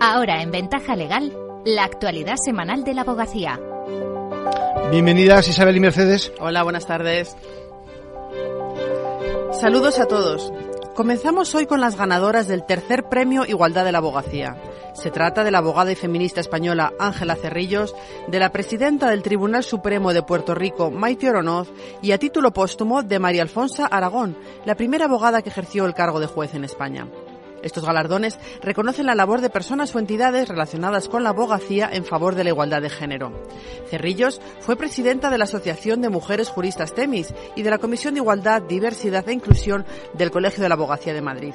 Ahora 0.00 0.42
en 0.42 0.50
Ventaja 0.50 0.94
Legal, 0.94 1.32
la 1.64 1.84
actualidad 1.84 2.36
semanal 2.36 2.84
de 2.84 2.92
la 2.92 3.00
abogacía. 3.00 3.58
Bienvenidas 4.90 5.48
Isabel 5.48 5.76
y 5.76 5.80
Mercedes. 5.80 6.32
Hola, 6.38 6.62
buenas 6.62 6.86
tardes. 6.86 7.34
Saludos 9.52 9.98
a 9.98 10.04
todos. 10.04 10.52
Comenzamos 10.94 11.54
hoy 11.54 11.66
con 11.66 11.80
las 11.80 11.96
ganadoras 11.96 12.46
del 12.46 12.66
tercer 12.66 13.04
premio 13.08 13.46
Igualdad 13.46 13.86
de 13.86 13.92
la 13.92 13.98
Abogacía. 13.98 14.56
Se 14.92 15.10
trata 15.10 15.44
de 15.44 15.50
la 15.50 15.58
abogada 15.58 15.92
y 15.92 15.94
feminista 15.94 16.40
española 16.40 16.92
Ángela 16.98 17.36
Cerrillos, 17.36 17.94
de 18.28 18.38
la 18.38 18.52
presidenta 18.52 19.08
del 19.08 19.22
Tribunal 19.22 19.64
Supremo 19.64 20.12
de 20.12 20.22
Puerto 20.22 20.54
Rico, 20.54 20.90
Maite 20.90 21.28
Oronoz, 21.30 21.68
y 22.02 22.12
a 22.12 22.18
título 22.18 22.52
póstumo 22.52 23.02
de 23.02 23.18
María 23.18 23.42
Alfonsa 23.42 23.86
Aragón, 23.86 24.36
la 24.66 24.74
primera 24.74 25.06
abogada 25.06 25.40
que 25.40 25.50
ejerció 25.50 25.86
el 25.86 25.94
cargo 25.94 26.20
de 26.20 26.26
juez 26.26 26.54
en 26.54 26.64
España. 26.64 27.06
Estos 27.66 27.84
galardones 27.84 28.38
reconocen 28.62 29.06
la 29.06 29.16
labor 29.16 29.40
de 29.40 29.50
personas 29.50 29.92
o 29.92 29.98
entidades 29.98 30.48
relacionadas 30.48 31.08
con 31.08 31.24
la 31.24 31.30
abogacía 31.30 31.90
en 31.92 32.04
favor 32.04 32.36
de 32.36 32.44
la 32.44 32.50
igualdad 32.50 32.80
de 32.80 32.90
género. 32.90 33.32
Cerrillos 33.90 34.40
fue 34.60 34.76
presidenta 34.76 35.30
de 35.30 35.38
la 35.38 35.44
Asociación 35.44 36.00
de 36.00 36.08
Mujeres 36.08 36.48
Juristas 36.48 36.94
Temis 36.94 37.34
y 37.56 37.62
de 37.64 37.70
la 37.70 37.78
Comisión 37.78 38.14
de 38.14 38.20
Igualdad, 38.20 38.62
Diversidad 38.62 39.28
e 39.28 39.32
Inclusión 39.32 39.84
del 40.14 40.30
Colegio 40.30 40.62
de 40.62 40.68
la 40.68 40.76
Abogacía 40.76 41.12
de 41.12 41.22
Madrid. 41.22 41.54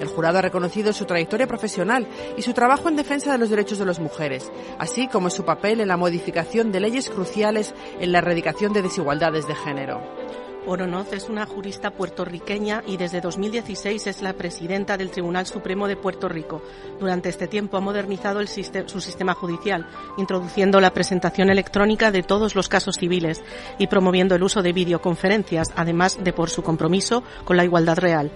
El 0.00 0.08
jurado 0.08 0.38
ha 0.38 0.42
reconocido 0.42 0.94
su 0.94 1.04
trayectoria 1.04 1.46
profesional 1.46 2.08
y 2.38 2.40
su 2.40 2.54
trabajo 2.54 2.88
en 2.88 2.96
defensa 2.96 3.30
de 3.30 3.36
los 3.36 3.50
derechos 3.50 3.78
de 3.78 3.84
las 3.84 4.00
mujeres, 4.00 4.50
así 4.78 5.06
como 5.06 5.28
su 5.28 5.44
papel 5.44 5.82
en 5.82 5.88
la 5.88 5.98
modificación 5.98 6.72
de 6.72 6.80
leyes 6.80 7.10
cruciales 7.10 7.74
en 8.00 8.10
la 8.10 8.18
erradicación 8.18 8.72
de 8.72 8.80
desigualdades 8.80 9.46
de 9.46 9.54
género. 9.54 10.21
Oronoz 10.66 11.12
es 11.12 11.28
una 11.28 11.44
jurista 11.44 11.90
puertorriqueña 11.90 12.82
y 12.86 12.96
desde 12.96 13.20
2016 13.20 14.06
es 14.06 14.22
la 14.22 14.34
presidenta 14.34 14.96
del 14.96 15.10
Tribunal 15.10 15.46
Supremo 15.46 15.88
de 15.88 15.96
Puerto 15.96 16.28
Rico. 16.28 16.62
Durante 17.00 17.28
este 17.28 17.48
tiempo 17.48 17.76
ha 17.76 17.80
modernizado 17.80 18.40
su 18.46 19.00
sistema 19.00 19.34
judicial, 19.34 19.86
introduciendo 20.18 20.80
la 20.80 20.92
presentación 20.92 21.50
electrónica 21.50 22.10
de 22.10 22.22
todos 22.22 22.54
los 22.54 22.68
casos 22.68 22.96
civiles 22.96 23.42
y 23.78 23.88
promoviendo 23.88 24.34
el 24.34 24.42
uso 24.42 24.62
de 24.62 24.72
videoconferencias, 24.72 25.72
además 25.74 26.22
de 26.22 26.32
por 26.32 26.48
su 26.48 26.62
compromiso 26.62 27.24
con 27.44 27.56
la 27.56 27.64
igualdad 27.64 27.98
real. 27.98 28.30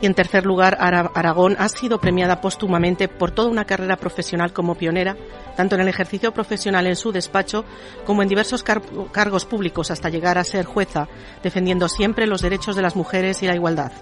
Y 0.00 0.06
en 0.06 0.14
tercer 0.14 0.44
lugar, 0.44 0.76
Aragón 0.78 1.56
ha 1.58 1.68
sido 1.68 1.98
premiada 1.98 2.42
póstumamente 2.42 3.08
por 3.08 3.30
toda 3.30 3.48
una 3.48 3.64
carrera 3.64 3.96
profesional 3.96 4.52
como 4.52 4.74
pionera, 4.74 5.16
tanto 5.56 5.74
en 5.74 5.80
el 5.80 5.88
ejercicio 5.88 6.34
profesional 6.34 6.86
en 6.86 6.96
su 6.96 7.12
despacho 7.12 7.64
como 8.04 8.22
en 8.22 8.28
diversos 8.28 8.62
cargos 8.62 9.46
públicos 9.46 9.90
hasta 9.90 10.10
llegar 10.10 10.36
a 10.36 10.44
ser 10.44 10.66
jueza, 10.66 11.08
defendiendo 11.42 11.88
siempre 11.88 12.26
los 12.26 12.42
derechos 12.42 12.76
de 12.76 12.82
las 12.82 12.94
mujeres 12.94 13.42
y 13.42 13.46
la 13.46 13.54
igualdad. 13.54 13.92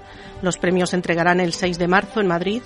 Los 0.42 0.58
premios 0.58 0.90
se 0.90 0.96
entregarán 0.96 1.38
el 1.38 1.52
6 1.52 1.78
de 1.78 1.88
marzo 1.88 2.20
en 2.20 2.26
Madrid 2.26 2.62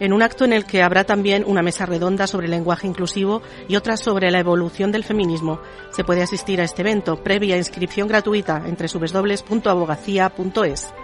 en 0.00 0.14
un 0.14 0.22
acto 0.22 0.46
en 0.46 0.54
el 0.54 0.64
que 0.64 0.82
habrá 0.82 1.04
también 1.04 1.44
una 1.46 1.62
mesa 1.62 1.84
redonda 1.84 2.26
sobre 2.26 2.46
el 2.46 2.52
lenguaje 2.52 2.86
inclusivo 2.86 3.42
y 3.68 3.76
otra 3.76 3.98
sobre 3.98 4.30
la 4.30 4.40
evolución 4.40 4.90
del 4.90 5.04
feminismo. 5.04 5.60
Se 5.90 6.04
puede 6.04 6.22
asistir 6.22 6.60
a 6.60 6.64
este 6.64 6.80
evento 6.80 7.22
previa 7.22 7.58
inscripción 7.58 8.08
gratuita 8.08 8.62
entre 8.66 8.88
www.abogacía.es. 8.88 10.94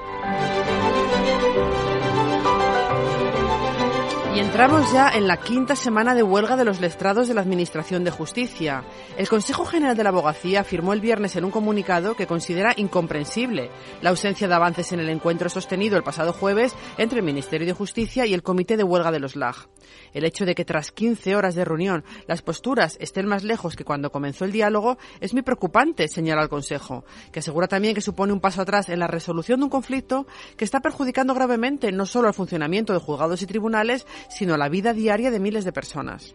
Y 4.37 4.39
entramos 4.39 4.93
ya 4.93 5.09
en 5.15 5.27
la 5.27 5.39
quinta 5.39 5.75
semana 5.75 6.15
de 6.15 6.23
huelga 6.23 6.57
de 6.57 6.67
los 6.67 6.79
lestrados 6.79 7.27
de 7.27 7.33
la 7.33 7.41
Administración 7.41 8.05
de 8.05 8.11
Justicia. 8.11 8.85
El 9.17 9.31
Consejo 9.31 9.65
General 9.65 9.97
de 9.97 10.03
la 10.03 10.11
Abogacía 10.11 10.61
afirmó 10.61 10.93
el 10.93 11.01
viernes 11.01 11.37
en 11.37 11.47
un 11.47 11.51
comunicado 11.51 12.15
que 12.15 12.27
considera 12.27 12.75
incomprensible 12.77 13.71
la 14.03 14.11
ausencia 14.11 14.47
de 14.47 14.53
avances 14.53 14.93
en 14.93 15.01
el 15.01 15.09
encuentro 15.09 15.49
sostenido 15.49 15.97
el 15.97 16.03
pasado 16.03 16.35
jueves 16.35 16.75
entre 16.99 17.21
el 17.21 17.25
Ministerio 17.25 17.67
de 17.67 17.73
Justicia 17.73 18.27
y 18.27 18.35
el 18.35 18.43
Comité 18.43 18.77
de 18.77 18.85
Huelga 18.85 19.11
de 19.11 19.21
los 19.21 19.37
LAG. 19.37 19.69
El 20.13 20.27
hecho 20.27 20.45
de 20.45 20.55
que 20.55 20.67
tras 20.67 20.93
15 20.93 21.35
horas 21.35 21.55
de 21.55 21.65
reunión 21.65 22.05
las 22.27 22.43
posturas 22.43 22.99
estén 23.01 23.27
más 23.27 23.43
lejos 23.43 23.75
que 23.75 23.85
cuando 23.85 24.13
comenzó 24.13 24.45
el 24.45 24.53
diálogo 24.53 24.99
es 25.21 25.33
muy 25.33 25.43
preocupante, 25.43 26.09
señala 26.09 26.43
el 26.43 26.51
Consejo, 26.51 27.07
que 27.33 27.39
asegura 27.39 27.69
también 27.69 27.95
que 27.95 28.03
supone 28.03 28.35
un 28.35 28.41
paso 28.41 28.61
atrás 28.61 28.91
en 28.91 28.99
la 28.99 29.07
resolución 29.07 29.61
de 29.61 29.65
un 29.65 29.71
conflicto 29.71 30.27
que 30.59 30.67
está 30.67 30.81
perjudicando 30.81 31.33
gravemente 31.33 31.91
no 31.91 32.05
solo 32.05 32.29
el 32.29 32.35
funcionamiento 32.35 32.93
de 32.93 32.99
juzgados 32.99 33.41
y 33.41 33.47
tribunales, 33.47 34.07
sino 34.29 34.57
la 34.57 34.69
vida 34.69 34.93
diaria 34.93 35.31
de 35.31 35.41
miles 35.41 35.65
de 35.65 35.73
personas. 35.73 36.35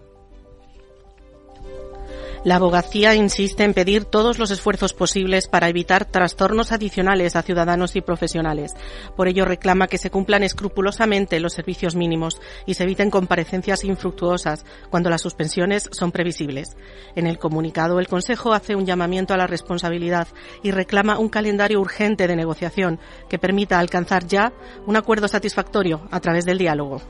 La 2.43 2.55
abogacía 2.55 3.13
insiste 3.13 3.63
en 3.63 3.75
pedir 3.75 4.05
todos 4.05 4.39
los 4.39 4.49
esfuerzos 4.49 4.93
posibles 4.93 5.47
para 5.47 5.69
evitar 5.69 6.05
trastornos 6.05 6.71
adicionales 6.71 7.35
a 7.35 7.43
ciudadanos 7.43 7.95
y 7.95 8.01
profesionales. 8.01 8.73
Por 9.15 9.27
ello 9.27 9.45
reclama 9.45 9.85
que 9.85 9.99
se 9.99 10.09
cumplan 10.09 10.41
escrupulosamente 10.41 11.39
los 11.39 11.53
servicios 11.53 11.95
mínimos 11.95 12.41
y 12.65 12.73
se 12.73 12.83
eviten 12.83 13.11
comparecencias 13.11 13.83
infructuosas 13.83 14.65
cuando 14.89 15.11
las 15.11 15.21
suspensiones 15.21 15.87
son 15.91 16.11
previsibles. 16.11 16.75
En 17.15 17.27
el 17.27 17.37
comunicado, 17.37 17.99
el 17.99 18.07
Consejo 18.07 18.53
hace 18.53 18.75
un 18.75 18.87
llamamiento 18.87 19.35
a 19.35 19.37
la 19.37 19.45
responsabilidad 19.45 20.27
y 20.63 20.71
reclama 20.71 21.19
un 21.19 21.29
calendario 21.29 21.79
urgente 21.79 22.27
de 22.27 22.35
negociación 22.35 22.99
que 23.29 23.37
permita 23.37 23.77
alcanzar 23.77 24.25
ya 24.25 24.51
un 24.87 24.95
acuerdo 24.95 25.27
satisfactorio 25.27 26.07
a 26.09 26.19
través 26.19 26.45
del 26.45 26.57
diálogo. 26.57 27.03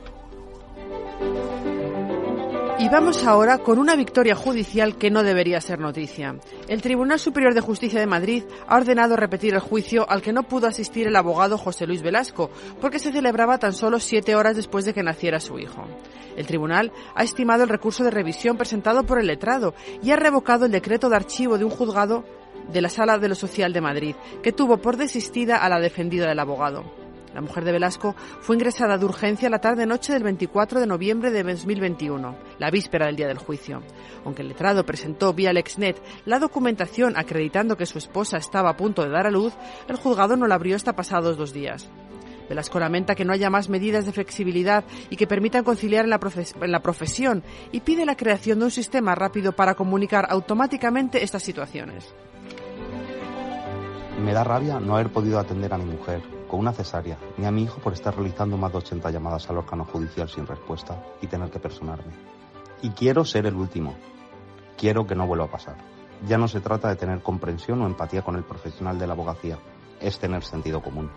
Y 2.81 2.89
vamos 2.89 3.23
ahora 3.25 3.59
con 3.59 3.77
una 3.77 3.95
victoria 3.95 4.33
judicial 4.33 4.97
que 4.97 5.11
no 5.11 5.21
debería 5.21 5.61
ser 5.61 5.77
noticia. 5.77 6.35
El 6.67 6.81
Tribunal 6.81 7.19
Superior 7.19 7.53
de 7.53 7.61
Justicia 7.61 7.99
de 7.99 8.07
Madrid 8.07 8.43
ha 8.67 8.75
ordenado 8.75 9.15
repetir 9.15 9.53
el 9.53 9.59
juicio 9.59 10.09
al 10.09 10.23
que 10.23 10.33
no 10.33 10.41
pudo 10.41 10.65
asistir 10.65 11.05
el 11.05 11.15
abogado 11.15 11.59
José 11.59 11.85
Luis 11.85 12.01
Velasco, 12.01 12.49
porque 12.81 12.97
se 12.97 13.11
celebraba 13.11 13.59
tan 13.59 13.73
solo 13.73 13.99
siete 13.99 14.33
horas 14.35 14.55
después 14.55 14.83
de 14.83 14.95
que 14.95 15.03
naciera 15.03 15.39
su 15.39 15.59
hijo. 15.59 15.85
El 16.35 16.47
tribunal 16.47 16.91
ha 17.13 17.23
estimado 17.23 17.61
el 17.61 17.69
recurso 17.69 18.03
de 18.03 18.09
revisión 18.09 18.57
presentado 18.57 19.03
por 19.03 19.19
el 19.19 19.27
letrado 19.27 19.75
y 20.01 20.09
ha 20.09 20.15
revocado 20.15 20.65
el 20.65 20.71
decreto 20.71 21.07
de 21.07 21.17
archivo 21.17 21.59
de 21.59 21.65
un 21.65 21.69
juzgado 21.69 22.23
de 22.73 22.81
la 22.81 22.89
Sala 22.89 23.19
de 23.19 23.29
lo 23.29 23.35
Social 23.35 23.73
de 23.73 23.81
Madrid, 23.81 24.15
que 24.41 24.53
tuvo 24.53 24.77
por 24.77 24.97
desistida 24.97 25.57
a 25.57 25.69
la 25.69 25.79
defendida 25.79 26.27
del 26.27 26.39
abogado. 26.39 27.00
La 27.33 27.41
mujer 27.41 27.63
de 27.63 27.71
Velasco 27.71 28.15
fue 28.41 28.55
ingresada 28.55 28.97
de 28.97 29.05
urgencia 29.05 29.49
la 29.49 29.61
tarde-noche 29.61 30.13
del 30.13 30.23
24 30.23 30.81
de 30.81 30.87
noviembre 30.87 31.31
de 31.31 31.43
2021, 31.43 32.35
la 32.59 32.71
víspera 32.71 33.05
del 33.05 33.15
día 33.15 33.27
del 33.27 33.37
juicio. 33.37 33.81
Aunque 34.25 34.41
el 34.41 34.49
letrado 34.49 34.85
presentó 34.85 35.33
vía 35.33 35.53
Lexnet 35.53 36.01
la 36.25 36.39
documentación 36.39 37.15
acreditando 37.15 37.77
que 37.77 37.85
su 37.85 37.97
esposa 37.97 38.37
estaba 38.37 38.71
a 38.71 38.77
punto 38.77 39.03
de 39.03 39.09
dar 39.09 39.27
a 39.27 39.31
luz, 39.31 39.53
el 39.87 39.95
juzgado 39.95 40.35
no 40.35 40.45
la 40.45 40.55
abrió 40.55 40.75
hasta 40.75 40.95
pasados 40.95 41.37
dos 41.37 41.53
días. 41.53 41.89
Velasco 42.49 42.81
lamenta 42.81 43.15
que 43.15 43.23
no 43.23 43.31
haya 43.31 43.49
más 43.49 43.69
medidas 43.69 44.05
de 44.05 44.11
flexibilidad 44.11 44.83
y 45.09 45.15
que 45.15 45.25
permitan 45.25 45.63
conciliar 45.63 46.03
en 46.03 46.09
la, 46.09 46.19
la, 46.67 46.81
profesión 46.81 47.43
y 47.71 47.79
pide 47.79 48.05
la 48.05 48.17
creación 48.17 48.59
de 48.59 48.65
un 48.65 48.71
sistema 48.71 49.15
rápido 49.15 49.53
para 49.53 49.75
comunicar 49.75 50.27
automáticamente 50.29 51.23
estas 51.23 51.43
situaciones. 51.43 52.13
Me 54.21 54.33
da 54.33 54.43
rabia 54.43 54.81
no 54.81 54.95
haber 54.95 55.13
podido 55.13 55.39
atender 55.39 55.73
a 55.73 55.77
mi 55.77 55.85
mujer 55.85 56.40
con 56.51 56.59
una 56.59 56.73
cesárea, 56.73 57.17
ni 57.37 57.45
a 57.45 57.51
mi 57.51 57.63
hijo 57.63 57.79
por 57.79 57.93
estar 57.93 58.13
realizando 58.13 58.57
más 58.57 58.73
de 58.73 58.79
80 58.79 59.09
llamadas 59.09 59.49
al 59.49 59.57
órgano 59.57 59.85
judicial 59.85 60.27
sin 60.27 60.45
respuesta 60.45 61.01
y 61.21 61.27
tener 61.27 61.49
que 61.49 61.59
personarme. 61.59 62.11
Y 62.81 62.89
quiero 62.89 63.23
ser 63.23 63.45
el 63.45 63.55
último. 63.55 63.95
Quiero 64.77 65.07
que 65.07 65.15
no 65.15 65.25
vuelva 65.25 65.45
a 65.45 65.51
pasar. 65.51 65.77
Ya 66.27 66.37
no 66.37 66.49
se 66.49 66.59
trata 66.59 66.89
de 66.89 66.97
tener 66.97 67.23
comprensión 67.23 67.81
o 67.81 67.87
empatía 67.87 68.21
con 68.21 68.35
el 68.35 68.43
profesional 68.43 68.99
de 68.99 69.07
la 69.07 69.13
abogacía, 69.13 69.59
es 70.01 70.19
tener 70.19 70.43
sentido 70.43 70.81
común. 70.81 71.09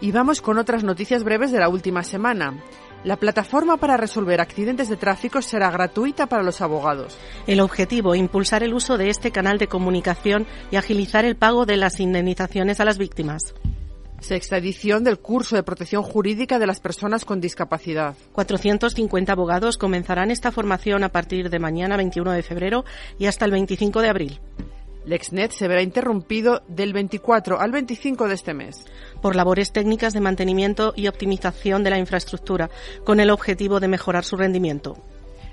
Y 0.00 0.10
vamos 0.10 0.42
con 0.42 0.58
otras 0.58 0.82
noticias 0.82 1.22
breves 1.22 1.52
de 1.52 1.60
la 1.60 1.68
última 1.68 2.02
semana. 2.02 2.54
La 3.04 3.18
plataforma 3.18 3.76
para 3.76 3.96
resolver 3.96 4.40
accidentes 4.40 4.88
de 4.88 4.96
tráfico 4.96 5.40
será 5.40 5.70
gratuita 5.70 6.26
para 6.26 6.42
los 6.42 6.60
abogados. 6.60 7.16
El 7.46 7.60
objetivo, 7.60 8.16
impulsar 8.16 8.64
el 8.64 8.74
uso 8.74 8.98
de 8.98 9.08
este 9.08 9.30
canal 9.30 9.58
de 9.58 9.68
comunicación 9.68 10.46
y 10.72 10.76
agilizar 10.76 11.24
el 11.24 11.36
pago 11.36 11.64
de 11.64 11.76
las 11.76 12.00
indemnizaciones 12.00 12.80
a 12.80 12.84
las 12.84 12.98
víctimas. 12.98 13.54
Sexta 14.22 14.56
edición 14.56 15.02
del 15.02 15.18
curso 15.18 15.56
de 15.56 15.64
protección 15.64 16.04
jurídica 16.04 16.60
de 16.60 16.66
las 16.68 16.78
personas 16.78 17.24
con 17.24 17.40
discapacidad. 17.40 18.14
450 18.30 19.32
abogados 19.32 19.76
comenzarán 19.76 20.30
esta 20.30 20.52
formación 20.52 21.02
a 21.02 21.08
partir 21.08 21.50
de 21.50 21.58
mañana 21.58 21.96
21 21.96 22.30
de 22.30 22.44
febrero 22.44 22.84
y 23.18 23.26
hasta 23.26 23.46
el 23.46 23.50
25 23.50 24.00
de 24.00 24.08
abril. 24.08 24.40
Lexnet 25.04 25.50
se 25.50 25.66
verá 25.66 25.82
interrumpido 25.82 26.62
del 26.68 26.92
24 26.92 27.60
al 27.60 27.72
25 27.72 28.28
de 28.28 28.34
este 28.34 28.54
mes. 28.54 28.84
Por 29.20 29.34
labores 29.34 29.72
técnicas 29.72 30.12
de 30.12 30.20
mantenimiento 30.20 30.92
y 30.94 31.08
optimización 31.08 31.82
de 31.82 31.90
la 31.90 31.98
infraestructura, 31.98 32.70
con 33.02 33.18
el 33.18 33.28
objetivo 33.28 33.80
de 33.80 33.88
mejorar 33.88 34.24
su 34.24 34.36
rendimiento 34.36 34.96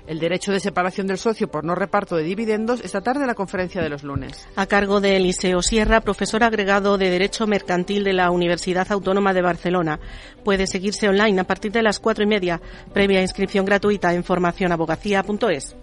el 0.06 0.18
derecho 0.18 0.52
de 0.52 0.60
separación 0.60 1.06
del 1.06 1.18
socio 1.18 1.48
por 1.48 1.64
no 1.64 1.74
reparto 1.74 2.16
de 2.16 2.24
dividendos 2.24 2.80
esta 2.82 3.00
tarde 3.00 3.22
en 3.22 3.26
la 3.26 3.34
conferencia 3.34 3.82
de 3.82 3.88
los 3.88 4.02
lunes. 4.02 4.46
A 4.56 4.66
cargo 4.66 5.00
de 5.00 5.16
Eliseo 5.16 5.62
Sierra, 5.62 6.00
profesor 6.00 6.42
agregado 6.42 6.98
de 6.98 7.10
Derecho 7.10 7.46
Mercantil 7.46 8.04
de 8.04 8.12
la 8.12 8.30
Universidad 8.30 8.90
Autónoma 8.90 9.32
de 9.32 9.42
Barcelona. 9.42 10.00
Puede 10.44 10.66
seguirse 10.66 11.08
online 11.08 11.40
a 11.40 11.44
partir 11.44 11.72
de 11.72 11.82
las 11.82 11.98
cuatro 11.98 12.24
y 12.24 12.26
media, 12.26 12.60
previa 12.92 13.22
inscripción 13.22 13.64
gratuita 13.64 14.14
en 14.14 14.24
formacionabogacía.es. 14.24 15.76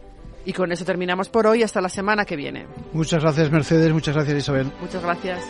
Y 0.46 0.54
con 0.54 0.72
eso 0.72 0.86
terminamos 0.86 1.28
por 1.28 1.46
hoy. 1.46 1.62
Hasta 1.62 1.82
la 1.82 1.90
semana 1.90 2.24
que 2.24 2.38
viene. 2.38 2.66
Muchas 2.94 3.22
gracias, 3.22 3.52
Mercedes. 3.52 3.92
Muchas 3.92 4.16
gracias, 4.16 4.38
Isabel. 4.38 4.72
Muchas 4.80 5.04
gracias. 5.04 5.42